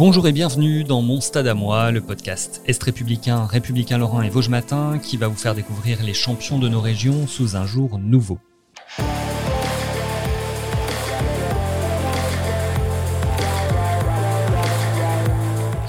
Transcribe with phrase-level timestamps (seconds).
[0.00, 4.30] Bonjour et bienvenue dans Mon Stade à moi, le podcast Est républicain, républicain Lorrain et
[4.30, 7.98] Vosges Matin qui va vous faire découvrir les champions de nos régions sous un jour
[7.98, 8.38] nouveau.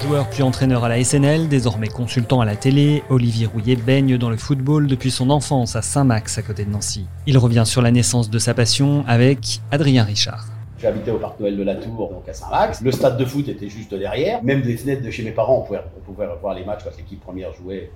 [0.02, 4.28] Joueur puis entraîneur à la SNL, désormais consultant à la télé, Olivier Rouillet baigne dans
[4.28, 7.06] le football depuis son enfance à Saint-Max à côté de Nancy.
[7.26, 10.48] Il revient sur la naissance de sa passion avec Adrien Richard.
[10.82, 12.82] J'habitais au Parc Noël de la Tour, donc à Saint-Max.
[12.82, 14.42] Le stade de foot était juste derrière.
[14.42, 16.90] Même des fenêtres de chez mes parents, on pouvait, on pouvait voir les matchs quand
[16.96, 17.90] l'équipe première jouait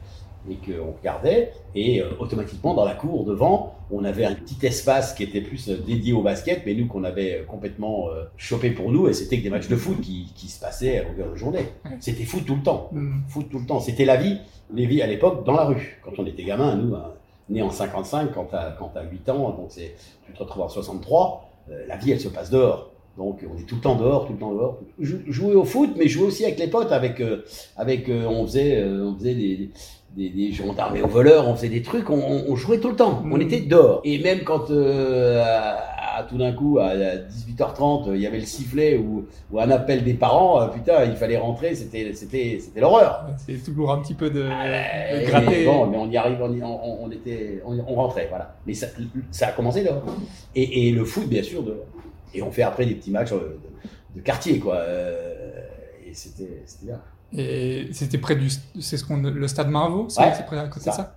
[0.48, 1.52] et qu'on regardait.
[1.74, 5.68] Et euh, automatiquement, dans la cour, devant, on avait un petit espace qui était plus
[5.68, 9.38] euh, dédié au basket, mais nous qu'on avait complètement euh, chopé pour nous, et c'était
[9.38, 11.66] que des matchs de foot qui, qui se passaient à longueur de journée.
[11.98, 12.90] C'était foot tout le temps.
[13.26, 13.80] Foot tout le temps.
[13.80, 14.38] C'était la vie,
[14.72, 16.00] les vies à l'époque, dans la rue.
[16.04, 17.14] Quand on était gamin, nous, hein,
[17.48, 21.42] nés en 55, quand t'as, quand t'as 8 ans, donc tu te retrouves en 63,
[21.42, 21.55] euh,
[21.88, 22.90] la vie, elle se passe dehors.
[23.16, 24.78] Donc on est tout le temps dehors, tout le temps dehors.
[25.00, 27.42] Jou- Jouer au foot, mais jouer aussi avec les potes, avec, euh,
[27.76, 29.70] avec euh, on faisait, euh, on faisait des,
[30.14, 33.22] des, des gendarmes et aux voleurs, on faisait des trucs, on, jouait tout le temps,
[33.30, 34.00] on était dehors.
[34.04, 35.42] Et même quand euh,
[36.16, 39.70] à, à tout d'un coup, à 18h30, il y avait le sifflet ou, ou un
[39.70, 43.26] appel des parents, euh, putain, il fallait rentrer, c'était, c'était, c'était l'horreur.
[43.46, 45.46] C'est toujours un petit peu de, de Euh, gratter.
[45.46, 48.56] mais bon, mais on y arrive, on, y- on, on était, on, on rentrait, voilà.
[48.66, 48.86] Mais ça,
[49.30, 50.02] ça a commencé là.
[50.54, 51.80] Et, et le foot, bien sûr, de,
[52.34, 53.58] et on fait après des petits matchs euh,
[54.14, 54.76] de, de quartier, quoi.
[54.76, 55.50] Euh,
[56.06, 57.00] et c'était, c'était bien.
[57.36, 58.48] Et c'était près du,
[58.80, 60.90] c'est ce qu'on, le stade Marvaux, c'est Ouais, c'est près à côté ça.
[60.92, 61.16] de ça.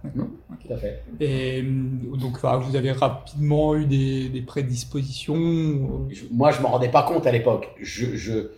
[0.52, 0.58] Ok.
[0.68, 1.04] Tout à fait.
[1.20, 5.36] Et hum, donc vous avez rapidement eu des, des prédispositions.
[5.38, 7.70] euh, Je- moi, je m'en rendais pas compte à l'époque.
[7.82, 8.50] Je, je,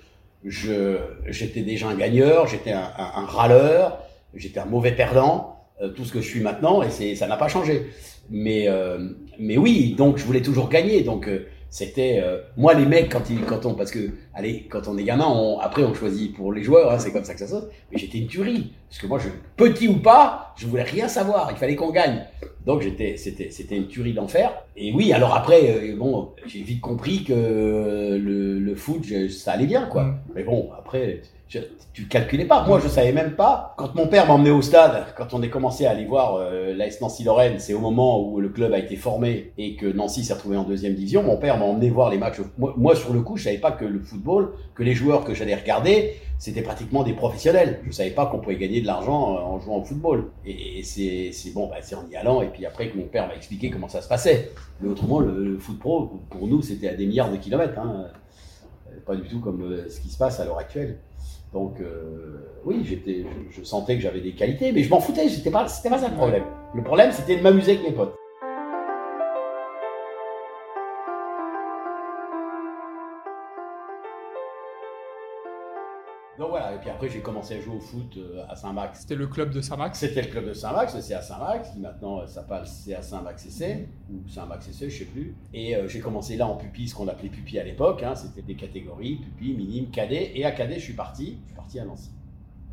[0.46, 0.98] je,
[1.28, 4.00] j'étais déjà un gagneur, j'étais un, un- un râleur,
[4.34, 7.38] j'étais un mauvais perdant, euh, tout ce que je suis maintenant, et c'est, ça n'a
[7.38, 7.88] pas changé.
[8.30, 9.10] Mais, euh,
[9.40, 11.02] mais oui, donc je voulais toujours gagner.
[11.04, 14.88] Donc euh, c'était euh, moi les mecs quand ils, quand on, parce que allez, quand
[14.88, 17.40] on est gamin, on, après on choisit pour les joueurs, hein, c'est comme ça que
[17.40, 17.64] ça passe.
[17.92, 21.50] Mais j'étais une tuerie, parce que moi, je, petit ou pas, je voulais rien savoir.
[21.52, 22.26] Il fallait qu'on gagne.
[22.66, 24.52] Donc j'étais, c'était, c'était une tuerie d'enfer.
[24.76, 29.54] Et oui, alors après, euh, bon, j'ai vite compris que le, le foot, je- ça
[29.54, 30.04] allait bien, quoi.
[30.04, 30.18] Mm.
[30.36, 31.60] Mais bon, après, je-
[31.94, 32.66] tu calculais pas.
[32.66, 33.74] Moi, je savais même pas.
[33.78, 37.02] Quand mon père m'emmenait au stade, quand on est commencé à aller voir euh, l'AS
[37.02, 40.56] Nancy-Lorraine, c'est au moment où le club a été formé et que Nancy s'est retrouvé
[40.56, 41.22] en deuxième division.
[41.24, 42.38] Mon père m'a emmené voir les matchs.
[42.58, 45.54] Moi, sur le coup, je savais pas que le football, que les joueurs que j'allais
[45.56, 47.82] regarder, c'était pratiquement des professionnels.
[47.86, 50.30] Je savais pas qu'on pouvait gagner de l'argent euh, en jouant au football.
[50.46, 52.42] Et, c'est, bon, bah, c'est en y allant.
[52.42, 54.52] Et puis après que mon père m'a expliqué comment ça se passait.
[54.80, 57.78] Mais autrement, le, le foot pro, pour nous, c'était à des milliards de kilomètres.
[57.78, 58.06] Hein.
[58.90, 60.98] Euh, Pas du tout comme euh, ce qui se passe à l'heure actuelle.
[61.54, 65.28] Donc euh, oui, j'étais, je, je sentais que j'avais des qualités, mais je m'en foutais.
[65.30, 66.44] C'était pas, c'était pas ça le problème.
[66.74, 68.16] Le problème, c'était de m'amuser avec mes potes.
[76.42, 79.02] Donc voilà, et puis après j'ai commencé à jouer au foot euh, à Saint-Max.
[79.02, 80.00] C'était le club de Saint-Max?
[80.00, 83.46] C'était le club de Saint-Max, c'est à Saint-Max, qui maintenant euh, s'appelle c'est à Saint-Max
[83.46, 85.36] essai ou Saint-Max essai, je sais plus.
[85.54, 88.42] Et euh, j'ai commencé là en pupille, ce qu'on appelait pupille à l'époque, hein, c'était
[88.42, 91.86] des catégories, pupille, minime, cadet, et à cadet je suis parti, je suis parti à
[91.86, 92.10] Nancy.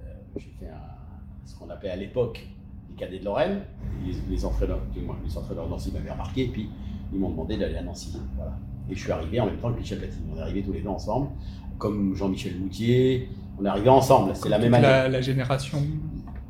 [0.01, 2.49] Euh, j'ai fait un- ce qu'on appelait à l'époque
[2.89, 3.61] les cadets de Lorraine,
[4.03, 6.71] les, les entraîneurs, les de Nancy m'avaient remarqué, et puis
[7.13, 8.17] ils m'ont demandé d'aller à Nancy.
[8.35, 8.53] Voilà.
[8.89, 10.81] Et je suis arrivé en même temps que Michel Platini, on est arrivés tous les
[10.81, 11.29] deux ensemble,
[11.77, 13.29] comme Jean-Michel Moutier,
[13.61, 14.87] on est arrivés ensemble, c'est la même année.
[14.87, 15.79] La, la génération.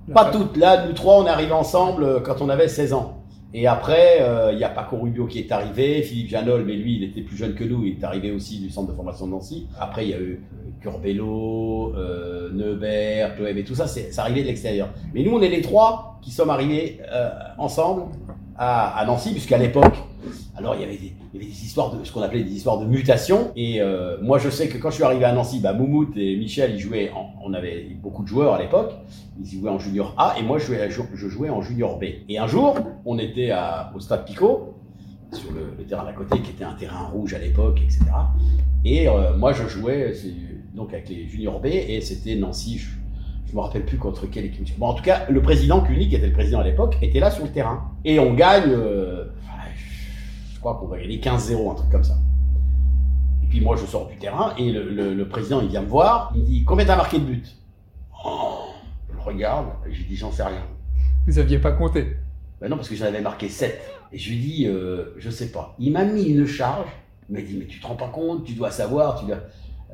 [0.08, 0.56] la- Pas toutes.
[0.56, 3.14] Là, nous trois, on est arrivés ensemble euh, quand on avait 16 ans.
[3.54, 6.96] Et après, euh, il y a Paco Rubio qui est arrivé, Philippe Janol, mais lui,
[6.96, 9.30] il était plus jeune que nous, il est arrivé aussi du centre de formation de
[9.32, 9.66] Nancy.
[9.80, 14.42] Après, il y a eu euh, Curbelo, euh, Neubert, et tout ça, c'est c'est arrivé
[14.42, 14.88] de l'extérieur.
[15.14, 18.02] Mais nous, on est les trois qui sommes arrivés euh, ensemble
[18.58, 19.94] à, à Nancy, puisqu'à l'époque,
[20.58, 23.52] alors il y avait des, histoires de ce qu'on appelait des histoires de mutation.
[23.56, 26.36] Et euh, moi, je sais que quand je suis arrivé à Nancy, bah, Moumout et
[26.36, 27.10] Michel, ils jouaient.
[27.14, 28.92] En, on avait beaucoup de joueurs à l'époque.
[29.40, 32.04] Ils jouaient en junior A et moi, je jouais, je jouais en junior B.
[32.28, 32.76] Et un jour,
[33.06, 34.74] on était à, au stade Picot
[35.32, 38.00] sur le, terrain d'à côté, qui était un terrain rouge à l'époque, etc.
[38.84, 40.12] Et euh, moi, je jouais
[40.74, 42.78] donc avec les juniors B et c'était Nancy.
[42.78, 42.88] Je,
[43.50, 44.78] je me rappelle plus contre quelle équipe.
[44.78, 47.30] Bon, en tout cas, le président Cuny, qui était le président à l'époque, était là
[47.30, 47.92] sur le terrain.
[48.04, 49.17] Et on gagne, euh,
[50.74, 52.16] je qu'on va gagner 15-0, un truc comme ça.
[53.42, 55.86] Et puis moi, je sors du terrain et le, le- le président, il vient me
[55.88, 56.32] voir.
[56.34, 57.44] Il me dit Combien t'as marqué de buts
[58.24, 58.58] Oh,
[59.12, 60.62] Je regarde, et j'ai dit J'en sais rien.
[61.26, 62.16] Vous aviez pas compté.
[62.60, 63.80] Ben non, parce que j'en avais marqué 7.
[64.12, 65.74] Et je lui dis, euh, je sais pas.
[65.78, 66.88] Il m'a mis une charge.
[67.28, 69.36] Il m'a dit, mais tu te rends pas compte, tu dois savoir, tu dois.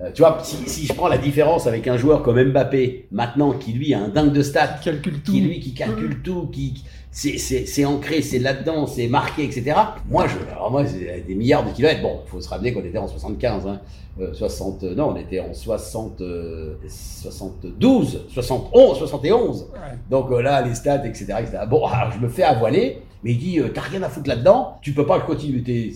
[0.00, 3.52] Euh, tu vois, si, si je prends la différence avec un joueur comme Mbappé, maintenant,
[3.52, 5.30] qui lui a un dingue de stats, Calcule tout.
[5.32, 6.82] qui lui qui calcule tout, qui
[7.12, 9.72] c'est ancré, c'est là-dedans, c'est marqué, etc.
[10.10, 12.02] Moi, je, alors moi, des milliards de kilomètres.
[12.02, 13.80] Bon, il faut se rappeler qu'on était en 75, hein.
[14.20, 19.62] Euh, 60, non, on était en 60, euh, 72, 71, 71.
[19.72, 19.78] Ouais.
[20.10, 21.58] Donc euh, là, les stats, etc., etc.
[21.68, 24.76] Bon, alors je me fais avoiler, mais il dit, euh, t'as rien à foutre là-dedans,
[24.82, 25.92] tu peux pas le continuer,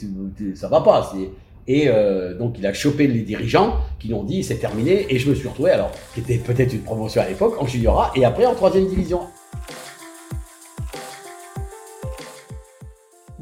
[0.55, 1.11] ça va pas.
[1.13, 1.31] c'est-
[1.69, 5.19] Et euh, donc il a chopé les dirigeants qui lui ont dit, c'est terminé, et
[5.19, 8.13] je me suis retrouvé, alors, qui était peut-être une promotion à l'époque, en junior A,
[8.17, 9.21] et après en troisième division.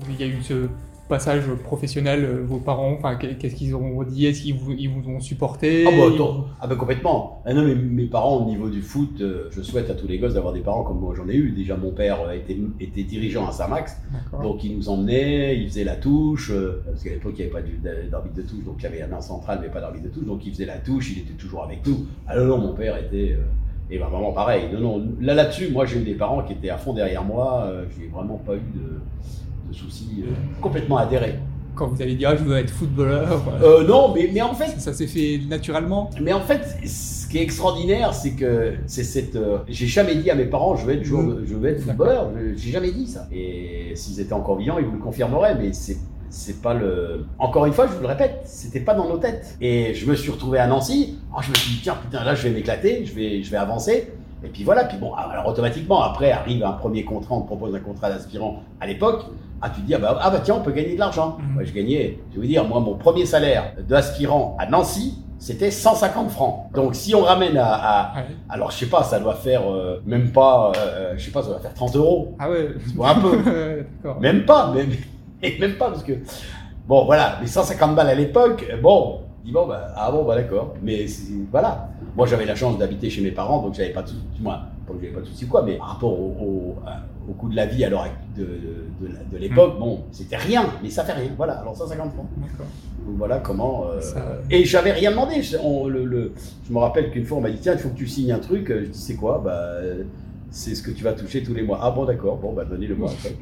[0.09, 0.69] Il y a eu ce
[1.09, 4.27] passage professionnel, euh, vos parents, qu'est-ce qu'ils ont dit?
[4.27, 5.85] Est-ce qu'ils vous, ils vous ont supporté?
[5.87, 7.43] Ah bah attends, ah bah complètement.
[7.45, 10.19] Ah non mais mes parents au niveau du foot, euh, je souhaite à tous les
[10.19, 11.53] gosses d'avoir des parents comme moi j'en ai eu.
[11.53, 14.01] Déjà mon père euh, était, était dirigeant à Saint-Max,
[14.43, 16.53] donc il nous emmenait, il faisait la touche,
[16.85, 19.13] parce qu'à l'époque il n'y avait pas d'arbitre de touche, donc il y avait un
[19.13, 21.63] an central mais pas d'arbitre de touche, donc il faisait la touche, il était toujours
[21.63, 22.07] avec nous.
[22.27, 23.39] Ah non, mon père était...
[23.91, 24.65] et vraiment pareil.
[24.73, 27.71] Non, non, là là-dessus, moi j'ai eu des parents qui étaient à fond derrière moi,
[27.97, 29.01] j'ai vraiment pas eu de,
[29.69, 30.31] de soucis, euh,
[30.61, 31.35] complètement adhéré.
[31.75, 34.81] Quand vous avez dit, ah, je veux être footballeur, Euh, non, mais, mais en fait,
[34.81, 39.37] ça s'est fait naturellement Mais en fait, ce qui est extraordinaire, c'est que c'est cette.
[39.37, 42.31] euh, j'ai jamais dit à mes parents, je veux être joueur, je veux être footballeur.
[42.57, 43.29] J'ai jamais dit ça.
[43.31, 45.55] Et s'ils étaient encore vivants, ils vous le confirmeraient.
[45.57, 45.99] Mais c'est
[46.31, 47.25] c'est pas le.
[47.39, 49.57] Encore une fois, je vous le répète, c'était pas dans nos têtes.
[49.61, 51.19] Et je me suis retrouvé à Nancy.
[51.31, 53.57] Alors je me suis dit tiens putain là je vais m'éclater, je vais je vais
[53.59, 54.09] avancer.
[54.45, 57.75] Et puis voilà, puis bon, alors automatiquement, après arrive un premier contrat, on te propose
[57.75, 59.25] un contrat d'aspirant à l'époque.
[59.63, 61.39] Ah, tu te dis, ah bah, ah bah tiens, on peut gagner de l'argent.
[61.41, 61.57] Mhm.
[61.57, 65.71] Ouais, je gagnais, je vais vous dire, moi, mon premier salaire d'aspirant à Nancy, c'était
[65.71, 66.67] 150 francs.
[66.75, 68.27] Donc si on ramène à, à- Ouais.
[68.51, 71.49] alors je sais pas, ça doit faire euh, même pas, euh, je sais pas, ça
[71.49, 72.35] doit faire 30 euros.
[72.39, 72.69] Ah ouais
[73.03, 73.85] un peu.
[74.21, 74.91] Même pas, même,
[75.43, 76.13] et même pas, parce que,
[76.87, 79.21] bon, voilà, les 150 balles à l'époque, euh, bon,
[79.53, 81.07] bon, bah, ah bon, bah d'accord, mais
[81.51, 81.89] voilà.
[82.17, 84.61] Moi, j'avais la chance d'habiter chez mes parents, donc j'avais pas de soucis, du moins,
[84.87, 86.77] pas que j'avais pas de soucis quoi, mais par rapport au,
[87.29, 88.07] au, coût de la vie à l'heure
[88.37, 92.27] de, de, l'époque, bon, c'était rien, mais ça fait rien, voilà, alors 150 francs.
[92.39, 92.67] D'accord.
[93.07, 93.87] Donc voilà comment.
[93.89, 95.43] euh, Ça- Et j'avais rien demandé.
[95.43, 96.33] Je, on- le, le-
[96.67, 98.39] je me rappelle qu'une fois, on m'a dit tiens, il faut que tu signes un
[98.39, 98.69] truc.
[98.69, 99.41] Je dis c'est quoi?
[99.45, 100.03] Bah, euh,
[100.57, 101.79] c'est ce que tu vas toucher tous les mois.
[101.83, 102.37] Ah bon, d'accord.
[102.39, 103.35] Bon, bah, donnez-le-moi après.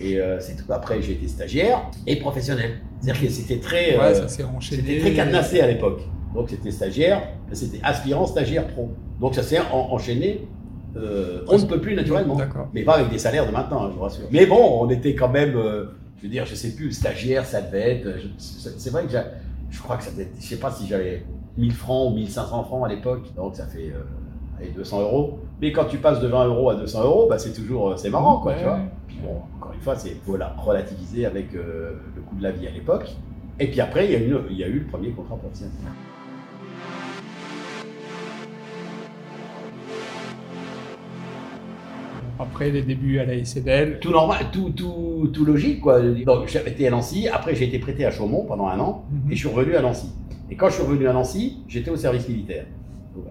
[0.00, 0.72] Et euh, c'est tout.
[0.72, 2.78] Après, j'ai été stagiaire et professionnel.
[3.00, 3.96] C'est-à-dire que c'était très.
[3.98, 4.82] Ouais, euh, ça s'est enchaîné.
[4.82, 6.00] c'était très cadenassé à l'époque.
[6.34, 7.22] Donc c'était stagiaire,
[7.52, 8.90] c'était aspirant, stagiaire, pro.
[9.20, 10.48] Donc ça s'est en- enchaîné.
[10.96, 12.34] euh, on ne peut plus naturellement.
[12.36, 12.68] D'accord.
[12.72, 14.24] Mais pas avec des salaires de maintenant, hein, je vous rassure.
[14.32, 15.84] Mais bon, on était quand même, euh,
[16.18, 18.08] je veux dire, je sais plus, stagiaire, ça devait être.
[18.18, 19.12] je- C'est c'est vrai que
[19.70, 21.24] je crois que ça devait être, je sais pas si j'avais
[21.58, 24.02] 1000 francs ou 1500 francs à l'époque, donc ça fait euh,
[24.64, 25.38] allez, 200 euros.
[25.60, 28.10] Mais quand tu passes de 20 euros à 200 euros, bah, c'est toujours, euh, c'est
[28.10, 28.78] marrant, quoi, tu vois.
[29.06, 32.66] Puis bon, encore une fois, c'est voilà, relativisé avec euh, le coût de la vie
[32.66, 33.14] à l'époque.
[33.60, 35.72] Et puis après, il y, a eu, il y a eu le premier contrat professionnel.
[42.38, 44.00] Après les débuts à la SNL.
[44.00, 46.00] Tout normal, tout, tout, tout logique, quoi.
[46.00, 49.30] Donc, j'avais été à Nancy, après j'ai été prêté à Chaumont pendant un an, Mhm.
[49.32, 50.08] et je suis revenu à Nancy.
[50.50, 52.66] Et quand je suis revenu à Nancy, j'étais au service militaire.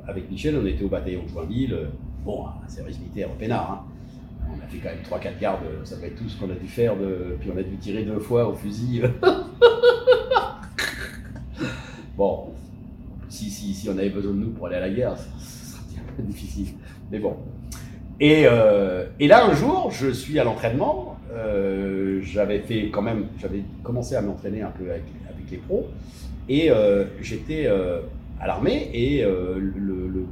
[0.08, 1.86] Avec Michel, on était au bataillon Joinville, euh,
[2.24, 3.72] bon, un service militaire au Pénard.
[3.72, 3.82] hein.
[4.50, 6.56] On a fait quand même 3-4 gardes, euh, ça va être tout ce qu'on a
[6.56, 7.38] dû faire, de...
[7.40, 9.02] puis on a dû tirer deux fois au fusil.
[12.18, 12.50] bon,
[13.30, 16.00] si, si, si on avait besoin de nous pour aller à la guerre, ça, serait
[16.00, 16.75] un peu difficile.
[17.12, 17.36] Mais bon.
[18.20, 21.18] Et, euh, et là, un jour, je suis à l'entraînement.
[22.22, 25.04] j'avais fait quand même, j'avais commencé à m'entraîner un peu avec,
[25.52, 25.88] les pros.
[26.48, 26.70] Et
[27.22, 27.68] j'étais
[28.43, 30.25] à l'armée et euh, le- le- le-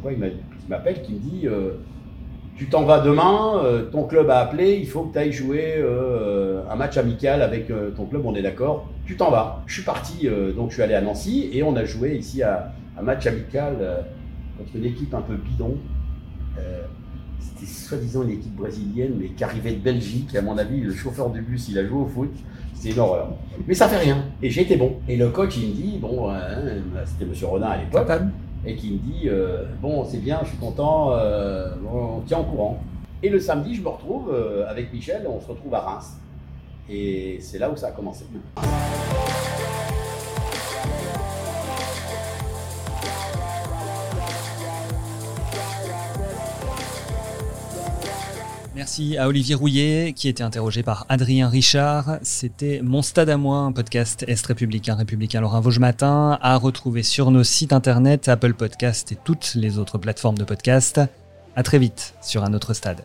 [0.00, 1.72] quoi, il m'a- il m'appelle, qui me dit euh,
[2.56, 5.82] Tu t'en vas demain, euh, ton club a appelé, il faut que tu ailles jouer
[6.70, 9.62] un match amical avec ton club, on est d'accord, tu t'en vas.
[9.66, 12.72] Je suis parti, donc je suis allé à Nancy et on a joué ici à
[12.98, 13.74] un match amical
[14.58, 15.76] contre une équipe un peu bidon.
[17.42, 20.34] C'était soi-disant une équipe brésilienne, mais qui arrivait de Belgique.
[20.34, 22.32] Et à mon avis, le chauffeur du bus, il a joué au foot.
[22.74, 23.32] C'était une horreur.
[23.66, 24.24] Mais ça fait rien.
[24.42, 24.96] Et j'ai été bon.
[25.08, 28.08] Et le coach, il me dit, bon, euh, c'était Monsieur Rodin à l'époque,
[28.64, 32.44] et qui me dit, euh, bon, c'est bien, je suis content, euh, on tient au
[32.44, 32.82] courant.
[33.22, 36.16] Et le samedi, je me retrouve euh, avec Michel, on se retrouve à Reims.
[36.88, 38.24] Et c'est là où ça a commencé.
[48.82, 52.18] Merci à Olivier Rouillet qui était interrogé par Adrien Richard.
[52.22, 57.04] C'était Mon Stade à moi, un podcast Est républicain, républicain Lorrain Vosges Matin, à retrouver
[57.04, 61.00] sur nos sites internet, Apple Podcast et toutes les autres plateformes de podcast.
[61.54, 63.04] À très vite sur un autre stade.